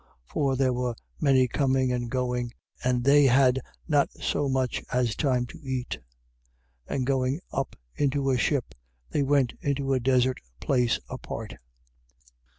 [0.25, 2.53] For there were many coming and going:
[2.83, 5.97] and they had not so much as time to eat.
[6.89, 6.95] 6:32.
[6.95, 8.73] And going up into a ship,
[9.11, 11.53] they went into a desert place apart.